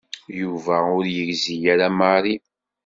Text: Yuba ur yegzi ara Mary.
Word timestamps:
Yuba 0.39 0.75
ur 0.97 1.05
yegzi 1.15 1.55
ara 1.71 1.87
Mary. 1.99 2.35